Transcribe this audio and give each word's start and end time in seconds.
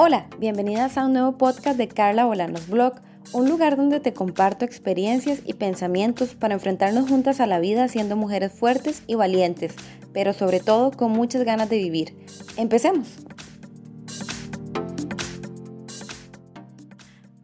Hola, 0.00 0.28
bienvenidas 0.38 0.96
a 0.96 1.06
un 1.06 1.12
nuevo 1.14 1.36
podcast 1.38 1.76
de 1.76 1.88
Carla 1.88 2.24
Bolanos 2.24 2.68
Blog, 2.68 3.00
un 3.32 3.48
lugar 3.48 3.76
donde 3.76 3.98
te 3.98 4.12
comparto 4.12 4.64
experiencias 4.64 5.40
y 5.44 5.54
pensamientos 5.54 6.36
para 6.36 6.54
enfrentarnos 6.54 7.08
juntas 7.08 7.40
a 7.40 7.48
la 7.48 7.58
vida 7.58 7.88
siendo 7.88 8.14
mujeres 8.14 8.52
fuertes 8.52 9.02
y 9.08 9.16
valientes, 9.16 9.74
pero 10.12 10.32
sobre 10.34 10.60
todo 10.60 10.92
con 10.92 11.10
muchas 11.10 11.42
ganas 11.42 11.68
de 11.68 11.78
vivir. 11.78 12.16
Empecemos. 12.56 13.08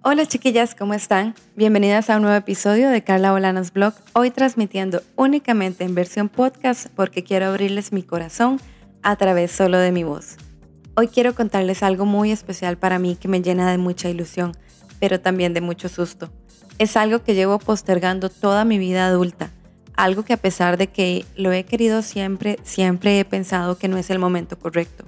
Hola 0.02 0.24
chiquillas, 0.24 0.76
¿cómo 0.76 0.94
están? 0.94 1.34
Bienvenidas 1.56 2.08
a 2.08 2.18
un 2.18 2.22
nuevo 2.22 2.36
episodio 2.36 2.88
de 2.88 3.02
Carla 3.02 3.32
Bolanos 3.32 3.72
Blog, 3.72 3.94
hoy 4.12 4.30
transmitiendo 4.30 5.02
únicamente 5.16 5.82
en 5.82 5.96
versión 5.96 6.28
podcast 6.28 6.86
porque 6.94 7.24
quiero 7.24 7.46
abrirles 7.46 7.92
mi 7.92 8.04
corazón 8.04 8.60
a 9.02 9.16
través 9.16 9.50
solo 9.50 9.78
de 9.78 9.90
mi 9.90 10.04
voz. 10.04 10.36
Hoy 10.96 11.08
quiero 11.08 11.34
contarles 11.34 11.82
algo 11.82 12.06
muy 12.06 12.30
especial 12.30 12.78
para 12.78 13.00
mí 13.00 13.16
que 13.16 13.26
me 13.26 13.42
llena 13.42 13.68
de 13.68 13.78
mucha 13.78 14.08
ilusión, 14.08 14.52
pero 15.00 15.18
también 15.18 15.52
de 15.52 15.60
mucho 15.60 15.88
susto. 15.88 16.30
Es 16.78 16.96
algo 16.96 17.24
que 17.24 17.34
llevo 17.34 17.58
postergando 17.58 18.30
toda 18.30 18.64
mi 18.64 18.78
vida 18.78 19.08
adulta, 19.08 19.50
algo 19.96 20.24
que 20.24 20.34
a 20.34 20.36
pesar 20.36 20.76
de 20.76 20.86
que 20.86 21.24
lo 21.34 21.50
he 21.50 21.64
querido 21.64 22.00
siempre, 22.02 22.60
siempre 22.62 23.18
he 23.18 23.24
pensado 23.24 23.76
que 23.76 23.88
no 23.88 23.96
es 23.96 24.08
el 24.08 24.20
momento 24.20 24.56
correcto. 24.56 25.04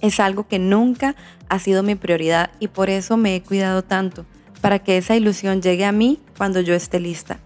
Es 0.00 0.20
algo 0.20 0.46
que 0.46 0.60
nunca 0.60 1.16
ha 1.48 1.58
sido 1.58 1.82
mi 1.82 1.96
prioridad 1.96 2.52
y 2.60 2.68
por 2.68 2.88
eso 2.88 3.16
me 3.16 3.34
he 3.34 3.42
cuidado 3.42 3.82
tanto, 3.82 4.26
para 4.60 4.78
que 4.78 4.96
esa 4.96 5.16
ilusión 5.16 5.60
llegue 5.60 5.86
a 5.86 5.92
mí 5.92 6.20
cuando 6.38 6.60
yo 6.60 6.72
esté 6.72 7.00
lista. 7.00 7.40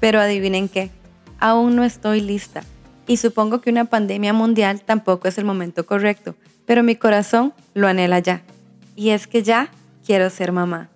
Pero 0.00 0.20
adivinen 0.20 0.68
qué, 0.68 0.90
aún 1.38 1.76
no 1.76 1.84
estoy 1.84 2.20
lista 2.20 2.62
y 3.10 3.16
supongo 3.16 3.60
que 3.60 3.70
una 3.70 3.86
pandemia 3.86 4.32
mundial 4.32 4.82
tampoco 4.82 5.26
es 5.26 5.36
el 5.36 5.44
momento 5.44 5.84
correcto, 5.84 6.36
pero 6.64 6.84
mi 6.84 6.94
corazón 6.94 7.52
lo 7.74 7.88
anhela 7.88 8.20
ya. 8.20 8.42
Y 8.94 9.10
es 9.10 9.26
que 9.26 9.42
ya 9.42 9.68
quiero 10.06 10.30
ser 10.30 10.52
mamá. 10.52 10.90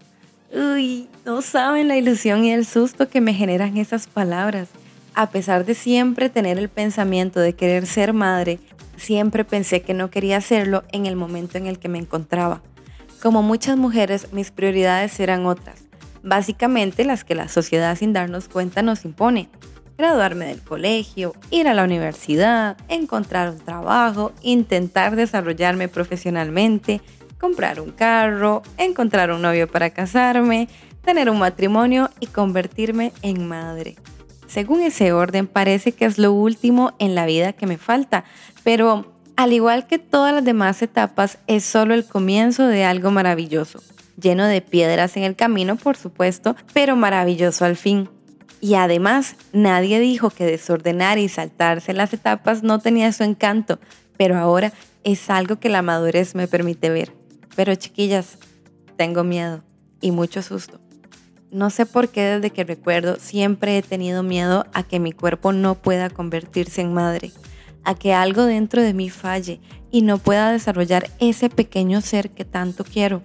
Uy, 0.54 1.08
no 1.26 1.42
saben 1.42 1.88
la 1.88 1.96
ilusión 1.96 2.44
y 2.44 2.52
el 2.52 2.66
susto 2.66 3.08
que 3.08 3.20
me 3.20 3.34
generan 3.34 3.76
esas 3.78 4.06
palabras. 4.06 4.68
A 5.14 5.30
pesar 5.30 5.64
de 5.64 5.74
siempre 5.74 6.30
tener 6.30 6.56
el 6.56 6.68
pensamiento 6.68 7.40
de 7.40 7.54
querer 7.54 7.84
ser 7.84 8.12
madre, 8.12 8.60
siempre 8.96 9.44
pensé 9.44 9.82
que 9.82 9.92
no 9.92 10.08
quería 10.08 10.36
hacerlo 10.36 10.84
en 10.92 11.06
el 11.06 11.16
momento 11.16 11.58
en 11.58 11.66
el 11.66 11.80
que 11.80 11.88
me 11.88 11.98
encontraba. 11.98 12.62
Como 13.20 13.42
muchas 13.42 13.76
mujeres, 13.76 14.32
mis 14.32 14.52
prioridades 14.52 15.18
eran 15.18 15.46
otras, 15.46 15.82
básicamente 16.22 17.04
las 17.04 17.24
que 17.24 17.34
la 17.34 17.48
sociedad 17.48 17.98
sin 17.98 18.12
darnos 18.12 18.48
cuenta 18.48 18.82
nos 18.82 19.04
impone 19.04 19.48
graduarme 19.96 20.46
del 20.46 20.62
colegio, 20.62 21.34
ir 21.50 21.68
a 21.68 21.74
la 21.74 21.84
universidad, 21.84 22.76
encontrar 22.88 23.50
un 23.50 23.58
trabajo, 23.58 24.32
intentar 24.42 25.16
desarrollarme 25.16 25.88
profesionalmente, 25.88 27.00
comprar 27.38 27.80
un 27.80 27.90
carro, 27.90 28.62
encontrar 28.78 29.30
un 29.30 29.42
novio 29.42 29.70
para 29.70 29.90
casarme, 29.90 30.68
tener 31.04 31.30
un 31.30 31.38
matrimonio 31.38 32.10
y 32.20 32.26
convertirme 32.26 33.12
en 33.22 33.46
madre. 33.46 33.96
Según 34.46 34.82
ese 34.82 35.12
orden 35.12 35.46
parece 35.46 35.92
que 35.92 36.04
es 36.04 36.18
lo 36.18 36.32
último 36.32 36.94
en 36.98 37.14
la 37.14 37.26
vida 37.26 37.52
que 37.52 37.66
me 37.66 37.78
falta, 37.78 38.24
pero 38.62 39.12
al 39.36 39.52
igual 39.52 39.86
que 39.86 39.98
todas 39.98 40.32
las 40.32 40.44
demás 40.44 40.80
etapas 40.82 41.38
es 41.46 41.64
solo 41.64 41.94
el 41.94 42.06
comienzo 42.06 42.66
de 42.66 42.84
algo 42.84 43.10
maravilloso, 43.10 43.82
lleno 44.20 44.46
de 44.46 44.60
piedras 44.60 45.16
en 45.16 45.24
el 45.24 45.36
camino 45.36 45.76
por 45.76 45.96
supuesto, 45.96 46.56
pero 46.72 46.96
maravilloso 46.96 47.64
al 47.64 47.76
fin. 47.76 48.08
Y 48.64 48.76
además, 48.76 49.36
nadie 49.52 50.00
dijo 50.00 50.30
que 50.30 50.46
desordenar 50.46 51.18
y 51.18 51.28
saltarse 51.28 51.92
las 51.92 52.14
etapas 52.14 52.62
no 52.62 52.78
tenía 52.78 53.12
su 53.12 53.22
encanto, 53.22 53.78
pero 54.16 54.38
ahora 54.38 54.72
es 55.02 55.28
algo 55.28 55.56
que 55.56 55.68
la 55.68 55.82
madurez 55.82 56.34
me 56.34 56.48
permite 56.48 56.88
ver. 56.88 57.12
Pero 57.56 57.74
chiquillas, 57.74 58.38
tengo 58.96 59.22
miedo 59.22 59.62
y 60.00 60.12
mucho 60.12 60.40
susto. 60.40 60.80
No 61.50 61.68
sé 61.68 61.84
por 61.84 62.08
qué 62.08 62.22
desde 62.22 62.48
que 62.48 62.64
recuerdo 62.64 63.18
siempre 63.20 63.76
he 63.76 63.82
tenido 63.82 64.22
miedo 64.22 64.64
a 64.72 64.82
que 64.82 64.98
mi 64.98 65.12
cuerpo 65.12 65.52
no 65.52 65.74
pueda 65.74 66.08
convertirse 66.08 66.80
en 66.80 66.94
madre, 66.94 67.32
a 67.84 67.94
que 67.94 68.14
algo 68.14 68.44
dentro 68.44 68.80
de 68.80 68.94
mí 68.94 69.10
falle 69.10 69.60
y 69.90 70.00
no 70.00 70.16
pueda 70.16 70.52
desarrollar 70.52 71.10
ese 71.20 71.50
pequeño 71.50 72.00
ser 72.00 72.30
que 72.30 72.46
tanto 72.46 72.82
quiero. 72.82 73.20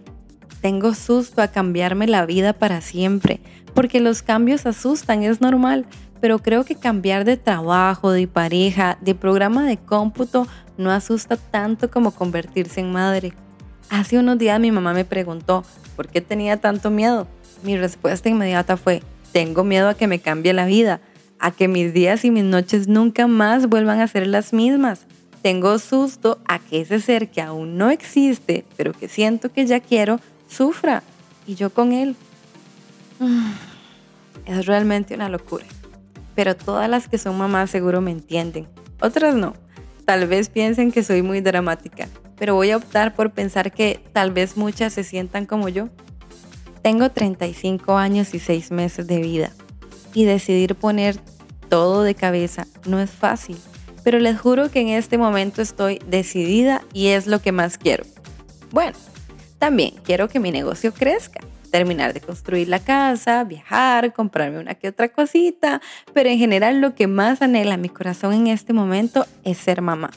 Tengo 0.59 0.93
susto 0.93 1.41
a 1.41 1.47
cambiarme 1.47 2.07
la 2.07 2.25
vida 2.25 2.51
para 2.51 2.81
siempre, 2.81 3.39
porque 3.79 4.01
los 4.01 4.21
cambios 4.21 4.65
asustan, 4.65 5.23
es 5.23 5.39
normal, 5.39 5.85
pero 6.19 6.39
creo 6.39 6.65
que 6.65 6.75
cambiar 6.75 7.23
de 7.23 7.37
trabajo, 7.37 8.11
de 8.11 8.27
pareja, 8.27 8.97
de 8.99 9.15
programa 9.15 9.65
de 9.65 9.77
cómputo 9.77 10.49
no 10.77 10.91
asusta 10.91 11.37
tanto 11.37 11.89
como 11.89 12.11
convertirse 12.11 12.81
en 12.81 12.91
madre. 12.91 13.31
Hace 13.89 14.19
unos 14.19 14.37
días 14.37 14.59
mi 14.59 14.69
mamá 14.73 14.91
me 14.91 15.05
preguntó 15.05 15.63
por 15.95 16.09
qué 16.09 16.19
tenía 16.19 16.57
tanto 16.57 16.91
miedo. 16.91 17.25
Mi 17.63 17.77
respuesta 17.77 18.27
inmediata 18.27 18.75
fue, 18.75 19.01
tengo 19.31 19.63
miedo 19.63 19.87
a 19.87 19.93
que 19.93 20.07
me 20.07 20.19
cambie 20.19 20.51
la 20.51 20.65
vida, 20.65 20.99
a 21.39 21.51
que 21.51 21.69
mis 21.69 21.93
días 21.93 22.25
y 22.25 22.31
mis 22.31 22.43
noches 22.43 22.89
nunca 22.89 23.27
más 23.27 23.69
vuelvan 23.69 24.01
a 24.01 24.09
ser 24.09 24.27
las 24.27 24.51
mismas. 24.51 25.05
Tengo 25.41 25.79
susto 25.79 26.39
a 26.49 26.59
que 26.59 26.81
ese 26.81 26.99
ser 26.99 27.29
que 27.29 27.41
aún 27.41 27.77
no 27.77 27.91
existe, 27.91 28.65
pero 28.75 28.91
que 28.91 29.07
siento 29.07 29.53
que 29.53 29.65
ya 29.65 29.79
quiero, 29.79 30.19
sufra 30.49 31.01
y 31.47 31.55
yo 31.55 31.69
con 31.69 31.93
él. 31.93 32.17
Es 34.45 34.65
realmente 34.65 35.15
una 35.15 35.29
locura. 35.29 35.65
Pero 36.35 36.55
todas 36.55 36.89
las 36.89 37.07
que 37.07 37.17
son 37.17 37.37
mamás 37.37 37.69
seguro 37.69 38.01
me 38.01 38.11
entienden. 38.11 38.67
Otras 39.01 39.35
no. 39.35 39.53
Tal 40.05 40.27
vez 40.27 40.49
piensen 40.49 40.91
que 40.91 41.03
soy 41.03 41.21
muy 41.21 41.41
dramática, 41.41 42.07
pero 42.37 42.55
voy 42.55 42.71
a 42.71 42.77
optar 42.77 43.13
por 43.13 43.31
pensar 43.31 43.71
que 43.71 44.01
tal 44.11 44.31
vez 44.31 44.57
muchas 44.57 44.93
se 44.93 45.03
sientan 45.03 45.45
como 45.45 45.69
yo. 45.69 45.89
Tengo 46.81 47.11
35 47.11 47.95
años 47.97 48.33
y 48.33 48.39
6 48.39 48.71
meses 48.71 49.05
de 49.05 49.19
vida 49.19 49.51
y 50.13 50.25
decidir 50.25 50.75
poner 50.75 51.19
todo 51.69 52.03
de 52.03 52.15
cabeza 52.15 52.65
no 52.85 52.99
es 52.99 53.11
fácil, 53.11 53.57
pero 54.03 54.17
les 54.17 54.39
juro 54.39 54.71
que 54.71 54.81
en 54.81 54.89
este 54.89 55.17
momento 55.17 55.61
estoy 55.61 55.99
decidida 56.07 56.81
y 56.93 57.07
es 57.07 57.27
lo 57.27 57.39
que 57.41 57.51
más 57.51 57.77
quiero. 57.77 58.03
Bueno, 58.71 58.97
también 59.59 59.93
quiero 60.03 60.27
que 60.27 60.39
mi 60.39 60.51
negocio 60.51 60.93
crezca 60.93 61.41
terminar 61.69 62.13
de 62.13 62.21
construir 62.21 62.67
la 62.67 62.79
casa, 62.79 63.43
viajar, 63.43 64.13
comprarme 64.13 64.59
una 64.59 64.75
que 64.75 64.89
otra 64.89 65.09
cosita, 65.09 65.81
pero 66.13 66.29
en 66.29 66.37
general 66.37 66.81
lo 66.81 66.95
que 66.95 67.07
más 67.07 67.41
anhela 67.41 67.77
mi 67.77 67.89
corazón 67.89 68.33
en 68.33 68.47
este 68.47 68.73
momento 68.73 69.25
es 69.43 69.57
ser 69.57 69.81
mamá. 69.81 70.11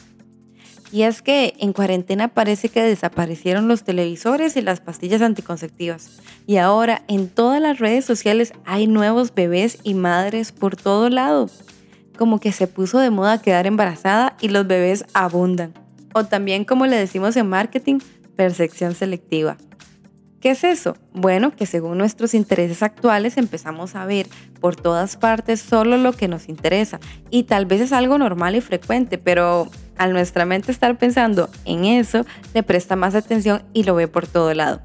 Y 0.92 1.04
es 1.04 1.22
que 1.22 1.54
en 1.58 1.72
cuarentena 1.72 2.28
parece 2.28 2.68
que 2.68 2.82
desaparecieron 2.82 3.66
los 3.66 3.82
televisores 3.82 4.56
y 4.58 4.60
las 4.60 4.80
pastillas 4.80 5.22
anticonceptivas. 5.22 6.20
Y 6.46 6.58
ahora 6.58 7.02
en 7.08 7.30
todas 7.30 7.62
las 7.62 7.78
redes 7.78 8.04
sociales 8.04 8.52
hay 8.66 8.86
nuevos 8.86 9.34
bebés 9.34 9.78
y 9.82 9.94
madres 9.94 10.52
por 10.52 10.76
todo 10.76 11.08
lado. 11.08 11.48
Como 12.18 12.41
que 12.41 12.52
se 12.52 12.66
puso 12.66 12.98
de 12.98 13.08
moda 13.08 13.41
quedar 13.41 13.66
embarazada 13.66 14.36
y 14.38 14.48
los 14.48 14.66
bebés 14.66 15.06
abundan. 15.14 15.72
O 16.12 16.24
también 16.24 16.66
como 16.66 16.84
le 16.84 16.98
decimos 16.98 17.38
en 17.38 17.48
marketing, 17.48 18.00
percepción 18.36 18.94
selectiva. 18.94 19.56
¿Qué 20.42 20.50
es 20.50 20.64
eso? 20.64 20.97
Bueno, 21.14 21.54
que 21.54 21.66
según 21.66 21.98
nuestros 21.98 22.34
intereses 22.34 22.82
actuales 22.82 23.36
empezamos 23.36 23.94
a 23.94 24.04
ver 24.06 24.26
por 24.60 24.75
todas 24.75 25.16
partes 25.16 25.60
solo 25.60 25.97
lo 25.97 26.14
que 26.14 26.26
nos 26.26 26.48
interesa 26.48 26.98
y 27.30 27.44
tal 27.44 27.64
vez 27.64 27.80
es 27.80 27.92
algo 27.92 28.19
normal 28.19 28.56
y 28.56 28.60
frecuente, 28.60 29.19
pero 29.19 29.70
al 29.97 30.12
nuestra 30.12 30.44
mente 30.44 30.72
estar 30.72 30.98
pensando 30.98 31.48
en 31.64 31.84
eso, 31.84 32.26
le 32.54 32.64
presta 32.64 32.97
más 32.97 33.14
atención 33.14 33.62
y 33.72 33.84
lo 33.84 33.94
ve 33.94 34.08
por 34.08 34.26
todo 34.26 34.53
lado. 34.53 34.82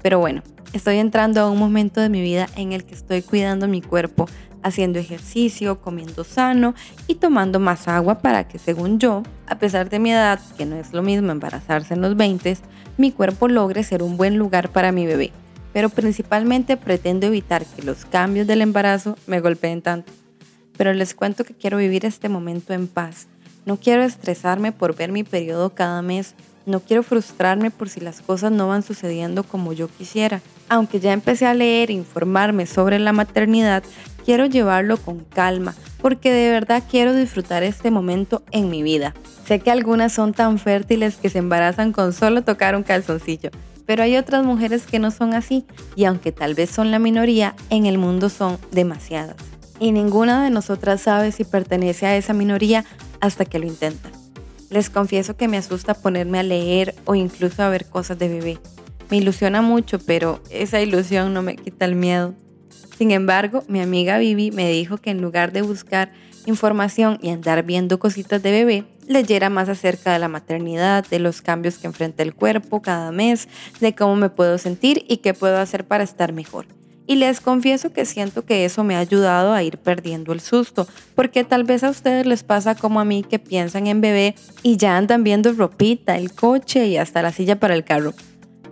Pero 0.00 0.20
bueno, 0.20 0.42
estoy 0.72 0.96
entrando 0.96 1.42
a 1.42 1.50
un 1.50 1.58
momento 1.58 2.00
de 2.00 2.08
mi 2.08 2.22
vida 2.22 2.48
en 2.56 2.72
el 2.72 2.84
que 2.84 2.94
estoy 2.94 3.20
cuidando 3.20 3.68
mi 3.68 3.82
cuerpo, 3.82 4.26
haciendo 4.64 4.98
ejercicio, 4.98 5.80
comiendo 5.80 6.24
sano 6.24 6.74
y 7.06 7.16
tomando 7.16 7.60
más 7.60 7.86
agua 7.86 8.18
para 8.18 8.48
que, 8.48 8.58
según 8.58 8.98
yo, 8.98 9.22
a 9.46 9.58
pesar 9.58 9.90
de 9.90 10.00
mi 10.00 10.10
edad, 10.10 10.40
que 10.56 10.64
no 10.66 10.74
es 10.76 10.92
lo 10.92 11.02
mismo 11.02 11.30
embarazarse 11.30 11.94
en 11.94 12.00
los 12.00 12.16
20, 12.16 12.56
mi 12.96 13.12
cuerpo 13.12 13.46
logre 13.46 13.84
ser 13.84 14.02
un 14.02 14.16
buen 14.16 14.38
lugar 14.38 14.70
para 14.70 14.90
mi 14.90 15.06
bebé, 15.06 15.32
pero 15.72 15.90
principalmente 15.90 16.76
pretendo 16.78 17.26
evitar 17.26 17.64
que 17.66 17.82
los 17.82 18.06
cambios 18.06 18.46
del 18.46 18.62
embarazo 18.62 19.16
me 19.26 19.40
golpeen 19.40 19.82
tanto. 19.82 20.12
Pero 20.76 20.92
les 20.94 21.14
cuento 21.14 21.44
que 21.44 21.54
quiero 21.54 21.76
vivir 21.76 22.06
este 22.06 22.28
momento 22.28 22.72
en 22.72 22.88
paz. 22.88 23.28
No 23.66 23.76
quiero 23.76 24.02
estresarme 24.02 24.72
por 24.72 24.96
ver 24.96 25.12
mi 25.12 25.24
periodo 25.24 25.74
cada 25.74 26.00
mes. 26.02 26.34
No 26.66 26.80
quiero 26.80 27.02
frustrarme 27.02 27.70
por 27.70 27.88
si 27.88 28.00
las 28.00 28.20
cosas 28.20 28.50
no 28.50 28.68
van 28.68 28.82
sucediendo 28.82 29.42
como 29.42 29.72
yo 29.72 29.88
quisiera. 29.88 30.40
Aunque 30.68 31.00
ya 31.00 31.12
empecé 31.12 31.46
a 31.46 31.54
leer 31.54 31.90
e 31.90 31.94
informarme 31.94 32.66
sobre 32.66 32.98
la 32.98 33.12
maternidad, 33.12 33.82
quiero 34.24 34.46
llevarlo 34.46 34.96
con 34.96 35.20
calma, 35.20 35.74
porque 36.00 36.32
de 36.32 36.50
verdad 36.50 36.82
quiero 36.90 37.14
disfrutar 37.14 37.62
este 37.62 37.90
momento 37.90 38.42
en 38.50 38.70
mi 38.70 38.82
vida. 38.82 39.14
Sé 39.46 39.60
que 39.60 39.70
algunas 39.70 40.12
son 40.12 40.32
tan 40.32 40.58
fértiles 40.58 41.16
que 41.16 41.28
se 41.28 41.38
embarazan 41.38 41.92
con 41.92 42.12
solo 42.12 42.42
tocar 42.42 42.76
un 42.76 42.82
calzoncillo, 42.82 43.50
pero 43.84 44.02
hay 44.02 44.16
otras 44.16 44.44
mujeres 44.44 44.86
que 44.86 44.98
no 44.98 45.10
son 45.10 45.34
así 45.34 45.66
y 45.96 46.06
aunque 46.06 46.32
tal 46.32 46.54
vez 46.54 46.70
son 46.70 46.90
la 46.90 46.98
minoría, 46.98 47.54
en 47.68 47.84
el 47.84 47.98
mundo 47.98 48.30
son 48.30 48.58
demasiadas. 48.72 49.36
Y 49.78 49.92
ninguna 49.92 50.42
de 50.42 50.50
nosotras 50.50 51.02
sabe 51.02 51.30
si 51.32 51.44
pertenece 51.44 52.06
a 52.06 52.16
esa 52.16 52.32
minoría 52.32 52.84
hasta 53.20 53.44
que 53.44 53.58
lo 53.58 53.66
intenta. 53.66 54.13
Les 54.74 54.90
confieso 54.90 55.36
que 55.36 55.46
me 55.46 55.56
asusta 55.56 55.94
ponerme 55.94 56.40
a 56.40 56.42
leer 56.42 56.96
o 57.04 57.14
incluso 57.14 57.62
a 57.62 57.68
ver 57.68 57.86
cosas 57.86 58.18
de 58.18 58.26
bebé. 58.26 58.58
Me 59.08 59.18
ilusiona 59.18 59.62
mucho, 59.62 60.00
pero 60.00 60.40
esa 60.50 60.80
ilusión 60.80 61.32
no 61.32 61.42
me 61.42 61.54
quita 61.54 61.84
el 61.84 61.94
miedo. 61.94 62.34
Sin 62.98 63.12
embargo, 63.12 63.62
mi 63.68 63.80
amiga 63.80 64.18
Vivi 64.18 64.50
me 64.50 64.68
dijo 64.68 64.96
que 64.96 65.10
en 65.10 65.22
lugar 65.22 65.52
de 65.52 65.62
buscar 65.62 66.12
información 66.46 67.20
y 67.22 67.30
andar 67.30 67.62
viendo 67.62 68.00
cositas 68.00 68.42
de 68.42 68.50
bebé, 68.50 68.84
leyera 69.06 69.48
más 69.48 69.68
acerca 69.68 70.12
de 70.12 70.18
la 70.18 70.26
maternidad, 70.26 71.06
de 71.06 71.20
los 71.20 71.40
cambios 71.40 71.78
que 71.78 71.86
enfrenta 71.86 72.24
el 72.24 72.34
cuerpo 72.34 72.82
cada 72.82 73.12
mes, 73.12 73.46
de 73.78 73.94
cómo 73.94 74.16
me 74.16 74.28
puedo 74.28 74.58
sentir 74.58 75.04
y 75.08 75.18
qué 75.18 75.34
puedo 75.34 75.56
hacer 75.58 75.86
para 75.86 76.02
estar 76.02 76.32
mejor. 76.32 76.66
Y 77.06 77.16
les 77.16 77.40
confieso 77.40 77.92
que 77.92 78.06
siento 78.06 78.46
que 78.46 78.64
eso 78.64 78.82
me 78.82 78.96
ha 78.96 79.00
ayudado 79.00 79.52
a 79.52 79.62
ir 79.62 79.76
perdiendo 79.76 80.32
el 80.32 80.40
susto, 80.40 80.86
porque 81.14 81.44
tal 81.44 81.64
vez 81.64 81.84
a 81.84 81.90
ustedes 81.90 82.24
les 82.26 82.42
pasa 82.42 82.74
como 82.74 82.98
a 82.98 83.04
mí 83.04 83.22
que 83.22 83.38
piensan 83.38 83.86
en 83.86 84.00
bebé 84.00 84.34
y 84.62 84.78
ya 84.78 84.96
andan 84.96 85.22
viendo 85.22 85.52
ropita, 85.52 86.16
el 86.16 86.32
coche 86.32 86.86
y 86.86 86.96
hasta 86.96 87.20
la 87.20 87.32
silla 87.32 87.60
para 87.60 87.74
el 87.74 87.84
carro. 87.84 88.14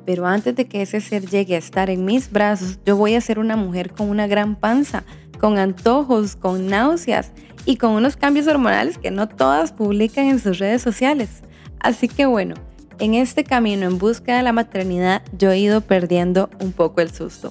Pero 0.06 0.26
antes 0.26 0.56
de 0.56 0.64
que 0.64 0.82
ese 0.82 1.00
ser 1.00 1.26
llegue 1.26 1.56
a 1.56 1.58
estar 1.58 1.90
en 1.90 2.06
mis 2.06 2.30
brazos, 2.30 2.78
yo 2.86 2.96
voy 2.96 3.14
a 3.14 3.20
ser 3.20 3.38
una 3.38 3.56
mujer 3.56 3.92
con 3.92 4.08
una 4.08 4.26
gran 4.26 4.56
panza, 4.56 5.04
con 5.38 5.58
antojos, 5.58 6.34
con 6.34 6.68
náuseas 6.68 7.32
y 7.66 7.76
con 7.76 7.92
unos 7.92 8.16
cambios 8.16 8.46
hormonales 8.46 8.96
que 8.96 9.10
no 9.10 9.28
todas 9.28 9.72
publican 9.72 10.26
en 10.28 10.40
sus 10.40 10.58
redes 10.58 10.80
sociales. 10.80 11.42
Así 11.80 12.08
que 12.08 12.26
bueno, 12.26 12.54
en 12.98 13.14
este 13.14 13.44
camino 13.44 13.86
en 13.86 13.98
busca 13.98 14.36
de 14.36 14.42
la 14.42 14.52
maternidad 14.52 15.22
yo 15.36 15.50
he 15.50 15.58
ido 15.58 15.82
perdiendo 15.82 16.48
un 16.60 16.72
poco 16.72 17.00
el 17.00 17.12
susto. 17.12 17.50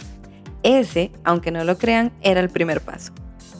Ese, 0.63 1.12
aunque 1.24 1.52
no 1.52 1.63
lo 1.63 1.78
crean, 1.78 2.12
era 2.22 2.40
el 2.40 2.50
primer 2.50 2.81
paso. 2.81 3.13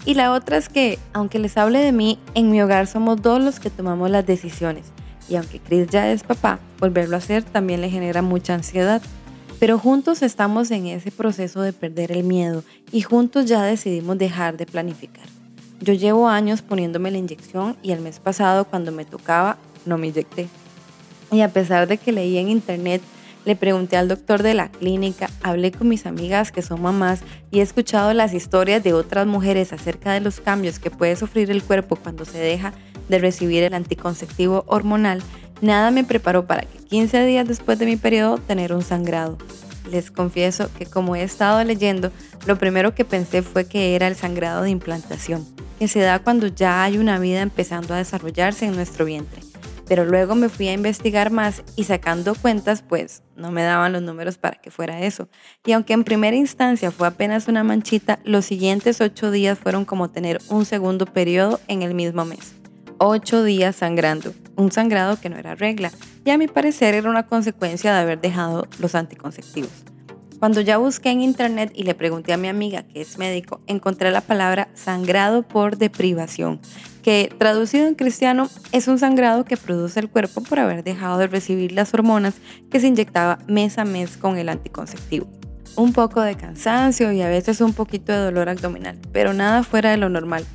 Y 0.06 0.16
la 0.16 0.34
otra 0.34 0.58
es 0.58 0.70
que, 0.70 0.98
aunque 1.14 1.40
les 1.40 1.58
hable 1.58 1.80
de 1.80 1.92
mí, 1.92 2.18
en 2.34 2.50
mi 2.50 2.62
hogar 2.62 2.88
somos 2.88 3.22
dos 3.22 3.42
los 3.44 3.60
que 3.60 3.70
tomamos 3.70 4.10
las 4.10 4.26
decisiones. 4.26 4.86
Y 5.30 5.36
aunque 5.36 5.60
Chris 5.60 5.88
ya 5.88 6.12
es 6.12 6.24
papá, 6.24 6.60
volverlo 6.80 7.16
a 7.16 7.20
hacer 7.20 7.44
también 7.44 7.82
le 7.82 7.90
genera 7.90 8.22
mucha 8.22 8.54
ansiedad. 8.54 9.02
Pero 9.60 9.78
juntos 9.78 10.24
estamos 10.24 10.72
en 10.72 10.88
ese 10.88 11.12
proceso 11.12 11.62
de 11.62 11.72
perder 11.72 12.12
el 12.12 12.24
miedo 12.24 12.64
y 12.92 13.02
juntos 13.02 13.46
ya 13.46 13.62
decidimos 13.62 14.18
dejar 14.18 14.58
de 14.58 14.66
planificar. 14.66 15.26
Yo 15.80 15.94
llevo 15.94 16.28
años 16.28 16.64
poniéndome 16.64 17.12
la 17.12 17.20
inyección 17.20 17.78
y 17.84 17.92
el 17.92 18.02
mes 18.02 18.20
pasado 18.20 18.66
cuando 18.66 18.92
me 18.92 19.06
tocaba 19.06 19.58
no 19.86 20.00
me 20.00 20.08
inyecté. 20.08 20.48
Y 21.32 21.42
a 21.42 21.50
pesar 21.50 21.88
de 21.88 21.98
que 21.98 22.12
leí 22.12 22.38
en 22.38 22.50
internet, 22.50 23.02
le 23.46 23.56
pregunté 23.56 23.98
al 23.98 24.08
doctor 24.08 24.44
de 24.44 24.54
la 24.54 24.70
clínica, 24.70 25.30
hablé 25.44 25.72
con 25.72 25.88
mis 25.88 26.06
amigas 26.06 26.52
que 26.52 26.62
son 26.62 26.82
mamás 26.82 27.22
y 27.52 27.60
he 27.60 27.62
escuchado 27.62 28.14
las 28.14 28.34
historias 28.34 28.84
de 28.84 28.94
otras 28.94 29.28
mujeres 29.28 29.74
acerca 29.74 30.14
de 30.14 30.20
los 30.20 30.40
cambios 30.40 30.80
que 30.80 30.92
puede 30.92 31.16
sufrir 31.16 31.50
el 31.52 31.64
cuerpo 31.64 31.96
cuando 31.96 32.26
se 32.26 32.38
deja 32.38 32.74
de 33.10 33.20
recibir 33.20 33.64
el 33.64 33.74
anticonceptivo 33.74 34.64
hormonal, 34.68 35.22
nada 35.62 35.92
me 35.92 36.04
preparó 36.04 36.46
para 36.46 36.62
que 36.62 36.78
15 36.78 37.26
días 37.26 37.48
después 37.48 37.80
de 37.80 37.86
mi 37.86 37.98
periodo 37.98 38.38
tener 38.38 38.74
un 38.74 38.84
sangrado. 38.84 39.38
Les 39.92 40.12
confieso 40.12 40.70
que 40.78 40.86
como 40.86 41.16
he 41.16 41.24
estado 41.24 41.64
leyendo, 41.64 42.12
lo 42.46 42.58
primero 42.58 42.96
que 42.96 43.04
pensé 43.04 43.42
fue 43.42 43.66
que 43.66 43.96
era 43.96 44.08
el 44.08 44.16
sangrado 44.16 44.64
de 44.64 44.70
implantación 44.70 45.46
que 45.82 45.88
se 45.88 46.00
da 46.00 46.20
cuando 46.20 46.46
ya 46.46 46.84
hay 46.84 47.00
una 47.00 47.18
vida 47.18 47.42
empezando 47.42 47.96
a 47.96 47.98
desarrollarse 47.98 48.68
en 48.68 48.76
nuestro 48.76 49.04
vientre. 49.04 49.51
Pero 49.92 50.06
luego 50.06 50.36
me 50.36 50.48
fui 50.48 50.70
a 50.70 50.74
investigar 50.74 51.32
más 51.32 51.64
y 51.76 51.84
sacando 51.84 52.34
cuentas, 52.34 52.82
pues 52.82 53.24
no 53.36 53.52
me 53.52 53.62
daban 53.62 53.92
los 53.92 54.02
números 54.02 54.38
para 54.38 54.56
que 54.56 54.72
fuera 54.72 55.02
eso. 55.02 55.28
Y 55.66 55.74
aunque 55.74 55.92
en 55.92 56.06
primera 56.06 56.38
instancia 56.38 56.92
fue 56.92 57.10
apenas 57.10 57.50
una 57.50 57.66
manchita, 57.66 58.20
los 58.24 58.46
siguientes 58.46 59.02
ocho 59.02 59.32
días 59.32 59.60
fueron 59.60 59.84
como 59.84 60.10
tener 60.10 60.40
un 60.48 60.64
segundo 60.64 61.06
periodo 61.06 61.60
en 61.68 61.82
el 61.82 61.94
mismo 61.94 62.24
mes. 62.24 62.54
Ocho 63.00 63.44
días 63.44 63.76
sangrando, 63.76 64.34
un 64.56 64.72
sangrado 64.72 65.20
que 65.20 65.28
no 65.28 65.36
era 65.36 65.56
regla, 65.56 65.92
y 66.24 66.30
a 66.30 66.38
mi 66.38 66.48
parecer 66.48 66.96
era 66.96 67.10
una 67.10 67.28
consecuencia 67.28 67.94
de 67.94 68.00
haber 68.00 68.22
dejado 68.22 68.70
los 68.80 68.96
anticonceptivos. 68.96 69.84
Cuando 70.40 70.62
ya 70.62 70.78
busqué 70.78 71.10
en 71.10 71.20
internet 71.20 71.74
y 71.76 71.84
le 71.84 71.96
pregunté 71.96 72.32
a 72.32 72.38
mi 72.38 72.48
amiga 72.48 72.84
que 72.84 73.02
es 73.02 73.18
médico, 73.18 73.60
encontré 73.68 74.10
la 74.10 74.22
palabra 74.22 74.70
sangrado 74.74 75.44
por 75.44 75.78
deprivación, 75.78 76.62
que 77.02 77.34
traducido 77.38 77.88
en 77.88 77.96
cristiano 77.96 78.50
es 78.72 78.88
un 78.88 79.00
sangrado 79.00 79.46
que 79.46 79.58
produce 79.58 80.00
el 80.00 80.10
cuerpo 80.10 80.42
por 80.42 80.60
haber 80.60 80.84
dejado 80.84 81.18
de 81.18 81.28
recibir 81.28 81.72
las 81.72 81.94
hormonas 81.94 82.36
que 82.70 82.80
se 82.80 82.88
inyectaba 82.88 83.40
mes 83.48 83.78
a 83.78 83.86
mes 83.86 84.18
con 84.18 84.38
el 84.38 84.50
anticonceptivo. 84.50 85.28
Un 85.76 85.94
poco 85.94 86.22
de 86.22 86.36
cansancio 86.36 87.12
y 87.12 87.22
a 87.22 87.30
veces 87.30 87.62
un 87.62 87.74
poquito 87.74 88.12
de 88.12 88.20
dolor 88.20 88.50
abdominal, 88.50 89.00
pero 89.12 89.34
nada 89.34 89.64
fuera 89.64 89.92
de 89.92 89.98
lo 89.98 90.10
normal 90.10 90.46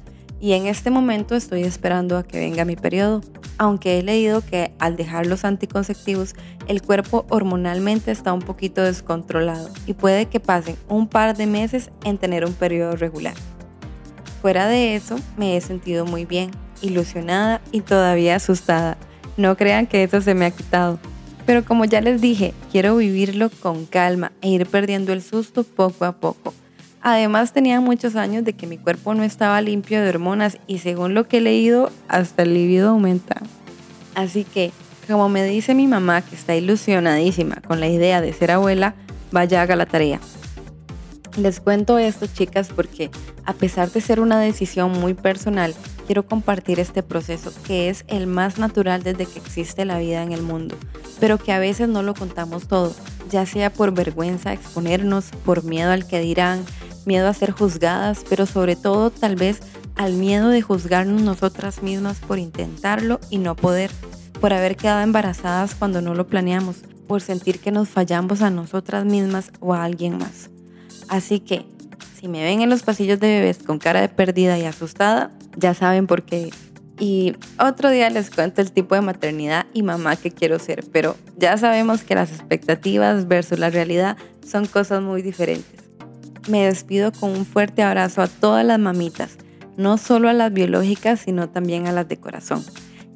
y 0.40 0.52
en 0.52 0.66
este 0.66 0.90
momento 0.90 1.34
estoy 1.34 1.62
esperando 1.62 2.16
a 2.18 2.22
que 2.22 2.38
venga 2.38 2.64
mi 2.64 2.76
periodo, 2.76 3.22
aunque 3.58 3.98
he 3.98 4.02
leído 4.02 4.42
que 4.42 4.72
al 4.78 4.96
dejar 4.96 5.26
los 5.26 5.44
anticonceptivos 5.44 6.34
el 6.68 6.82
cuerpo 6.82 7.24
hormonalmente 7.30 8.10
está 8.10 8.32
un 8.32 8.42
poquito 8.42 8.82
descontrolado 8.82 9.70
y 9.86 9.94
puede 9.94 10.26
que 10.26 10.40
pasen 10.40 10.76
un 10.88 11.08
par 11.08 11.36
de 11.36 11.46
meses 11.46 11.90
en 12.04 12.18
tener 12.18 12.44
un 12.44 12.52
periodo 12.52 12.96
regular. 12.96 13.34
Fuera 14.46 14.68
de 14.68 14.94
eso, 14.94 15.18
me 15.36 15.56
he 15.56 15.60
sentido 15.60 16.06
muy 16.06 16.24
bien, 16.24 16.52
ilusionada 16.80 17.60
y 17.72 17.80
todavía 17.80 18.36
asustada. 18.36 18.96
No 19.36 19.56
crean 19.56 19.88
que 19.88 20.04
eso 20.04 20.20
se 20.20 20.34
me 20.34 20.46
ha 20.46 20.52
quitado. 20.52 21.00
Pero 21.46 21.64
como 21.64 21.84
ya 21.84 22.00
les 22.00 22.20
dije, 22.20 22.54
quiero 22.70 22.94
vivirlo 22.94 23.50
con 23.50 23.86
calma 23.86 24.30
e 24.42 24.50
ir 24.50 24.66
perdiendo 24.66 25.12
el 25.12 25.20
susto 25.20 25.64
poco 25.64 26.04
a 26.04 26.12
poco 26.12 26.54
Además 27.02 27.52
tenía 27.52 27.80
muchos 27.80 28.14
años 28.14 28.44
de 28.44 28.52
que 28.52 28.68
mi 28.68 28.78
cuerpo 28.78 29.14
no 29.14 29.24
estaba 29.24 29.60
limpio 29.60 30.00
de 30.00 30.10
hormonas 30.10 30.58
y 30.68 30.78
según 30.78 31.12
lo 31.12 31.26
que 31.26 31.38
he 31.38 31.40
leído, 31.40 31.90
hasta 32.06 32.44
el 32.44 32.54
libido 32.54 32.90
aumenta. 32.90 33.42
Así 34.14 34.44
que, 34.44 34.70
como 35.08 35.28
me 35.28 35.42
dice 35.42 35.74
mi 35.74 35.88
mamá 35.88 36.22
que 36.22 36.36
está 36.36 36.54
ilusionadísima 36.54 37.56
con 37.66 37.80
la 37.80 37.88
idea 37.88 38.20
de 38.20 38.32
ser 38.32 38.52
abuela, 38.52 38.94
vaya 39.32 39.62
haga 39.62 39.74
la 39.74 39.86
tarea. 39.86 40.20
Les 41.36 41.60
cuento 41.60 41.98
esto 41.98 42.26
chicas 42.26 42.70
porque 42.74 43.10
a 43.44 43.52
pesar 43.52 43.90
de 43.90 44.00
ser 44.00 44.20
una 44.20 44.40
decisión 44.40 44.92
muy 44.92 45.12
personal, 45.12 45.74
quiero 46.06 46.26
compartir 46.26 46.80
este 46.80 47.02
proceso 47.02 47.52
que 47.66 47.90
es 47.90 48.04
el 48.08 48.26
más 48.26 48.58
natural 48.58 49.02
desde 49.02 49.26
que 49.26 49.38
existe 49.38 49.84
la 49.84 49.98
vida 49.98 50.22
en 50.22 50.32
el 50.32 50.42
mundo, 50.42 50.76
pero 51.20 51.36
que 51.36 51.52
a 51.52 51.58
veces 51.58 51.88
no 51.88 52.02
lo 52.02 52.14
contamos 52.14 52.68
todo, 52.68 52.94
ya 53.30 53.44
sea 53.44 53.70
por 53.70 53.92
vergüenza 53.92 54.54
exponernos, 54.54 55.26
por 55.44 55.62
miedo 55.62 55.90
al 55.90 56.06
que 56.06 56.20
dirán, 56.20 56.64
miedo 57.04 57.28
a 57.28 57.34
ser 57.34 57.50
juzgadas, 57.50 58.24
pero 58.28 58.46
sobre 58.46 58.74
todo 58.74 59.10
tal 59.10 59.36
vez 59.36 59.60
al 59.94 60.14
miedo 60.14 60.48
de 60.48 60.62
juzgarnos 60.62 61.20
nosotras 61.20 61.82
mismas 61.82 62.18
por 62.18 62.38
intentarlo 62.38 63.20
y 63.28 63.38
no 63.38 63.56
poder, 63.56 63.90
por 64.40 64.54
haber 64.54 64.76
quedado 64.76 65.02
embarazadas 65.02 65.74
cuando 65.74 66.00
no 66.00 66.14
lo 66.14 66.26
planeamos, 66.26 66.76
por 67.06 67.20
sentir 67.20 67.60
que 67.60 67.72
nos 67.72 67.88
fallamos 67.90 68.40
a 68.40 68.50
nosotras 68.50 69.04
mismas 69.04 69.52
o 69.60 69.74
a 69.74 69.84
alguien 69.84 70.16
más. 70.16 70.50
Así 71.08 71.40
que, 71.40 71.64
si 72.18 72.28
me 72.28 72.42
ven 72.42 72.60
en 72.60 72.70
los 72.70 72.82
pasillos 72.82 73.20
de 73.20 73.28
bebés 73.28 73.58
con 73.58 73.78
cara 73.78 74.00
de 74.00 74.08
perdida 74.08 74.58
y 74.58 74.64
asustada, 74.64 75.30
ya 75.56 75.74
saben 75.74 76.06
por 76.06 76.22
qué. 76.22 76.50
Y 76.98 77.36
otro 77.58 77.90
día 77.90 78.08
les 78.10 78.30
cuento 78.30 78.62
el 78.62 78.72
tipo 78.72 78.94
de 78.94 79.02
maternidad 79.02 79.66
y 79.74 79.82
mamá 79.82 80.16
que 80.16 80.30
quiero 80.30 80.58
ser, 80.58 80.84
pero 80.92 81.16
ya 81.36 81.56
sabemos 81.58 82.02
que 82.02 82.14
las 82.14 82.32
expectativas 82.32 83.28
versus 83.28 83.58
la 83.58 83.68
realidad 83.68 84.16
son 84.42 84.66
cosas 84.66 85.02
muy 85.02 85.20
diferentes 85.20 85.86
me 86.48 86.66
despido 86.66 87.12
con 87.12 87.30
un 87.30 87.46
fuerte 87.46 87.82
abrazo 87.82 88.22
a 88.22 88.28
todas 88.28 88.64
las 88.64 88.78
mamitas, 88.78 89.36
no 89.76 89.98
solo 89.98 90.28
a 90.28 90.32
las 90.32 90.52
biológicas, 90.52 91.20
sino 91.20 91.48
también 91.48 91.86
a 91.86 91.92
las 91.92 92.08
de 92.08 92.18
corazón. 92.18 92.64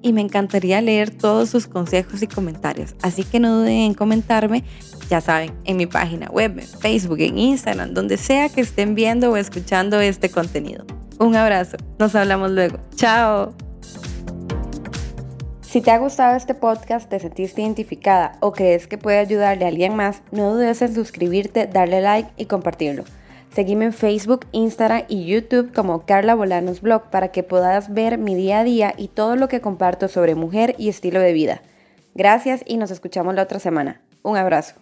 Y 0.02 0.12
me 0.12 0.21
encantaría 0.23 0.80
leer 0.80 1.11
todos 1.11 1.50
sus 1.50 1.66
consejos 1.66 2.23
y 2.23 2.26
comentarios, 2.26 2.95
así 3.02 3.23
que 3.25 3.38
no 3.38 3.59
duden 3.59 3.73
en 3.73 3.95
comentarme, 3.95 4.64
ya 5.11 5.21
saben, 5.21 5.52
en 5.64 5.76
mi 5.76 5.87
página 5.87 6.28
web, 6.30 6.59
en 6.59 6.66
Facebook, 6.66 7.21
en 7.21 7.37
Instagram, 7.37 7.92
donde 7.92 8.16
sea 8.16 8.49
que 8.49 8.62
estén 8.62 8.95
viendo 8.95 9.30
o 9.30 9.37
escuchando 9.37 10.00
este 10.00 10.30
contenido. 10.30 10.85
Un 11.19 11.37
abrazo, 11.37 11.76
nos 11.99 12.14
hablamos 12.14 12.50
luego. 12.50 12.78
Chao. 12.95 13.54
Si 15.61 15.80
te 15.80 15.90
ha 15.90 15.99
gustado 15.99 16.37
este 16.37 16.54
podcast, 16.54 17.09
te 17.09 17.21
sentiste 17.21 17.62
identificada 17.62 18.38
o 18.40 18.52
crees 18.52 18.88
que 18.88 18.99
puede 18.99 19.19
ayudarle 19.19 19.66
a 19.66 19.69
alguien 19.69 19.95
más, 19.95 20.23
no 20.33 20.54
dudes 20.54 20.83
en 20.83 20.95
suscribirte, 20.95 21.66
darle 21.66 22.00
like 22.00 22.30
y 22.37 22.47
compartirlo. 22.47 23.04
Seguime 23.52 23.87
en 23.87 23.92
Facebook, 23.92 24.47
Instagram 24.52 25.04
y 25.09 25.26
YouTube 25.26 25.73
como 25.75 26.07
Carla 26.07 26.37
Bolanos 26.37 26.80
Blog 26.80 27.11
para 27.11 27.33
que 27.33 27.42
puedas 27.42 27.92
ver 27.92 28.16
mi 28.16 28.37
día 28.37 28.61
a 28.61 28.64
día 28.64 28.95
y 28.97 29.09
todo 29.09 29.35
lo 29.35 29.49
que 29.49 29.61
comparto 29.61 30.07
sobre 30.07 30.37
mujer 30.37 30.76
y 30.78 30.88
estilo 30.88 31.21
de 31.21 31.33
vida. 31.33 31.62
Gracias 32.14 32.62
y 32.64 32.76
nos 32.76 32.92
escuchamos 32.92 33.35
la 33.35 33.42
otra 33.42 33.59
semana. 33.59 34.02
Un 34.23 34.37
abrazo. 34.37 34.75